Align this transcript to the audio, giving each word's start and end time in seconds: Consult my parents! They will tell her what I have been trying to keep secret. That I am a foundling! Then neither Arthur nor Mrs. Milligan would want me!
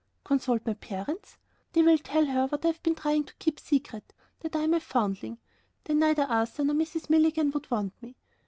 Consult 0.23 0.65
my 0.65 0.73
parents! 0.73 1.37
They 1.73 1.83
will 1.83 1.99
tell 1.99 2.25
her 2.25 2.47
what 2.47 2.65
I 2.65 2.69
have 2.69 2.81
been 2.81 2.95
trying 2.95 3.23
to 3.25 3.35
keep 3.35 3.59
secret. 3.59 4.13
That 4.39 4.55
I 4.55 4.61
am 4.61 4.73
a 4.73 4.79
foundling! 4.79 5.37
Then 5.83 5.99
neither 5.99 6.23
Arthur 6.23 6.63
nor 6.63 6.75
Mrs. 6.75 7.07
Milligan 7.07 7.51
would 7.51 7.69
want 7.69 7.93
me! 8.01 8.15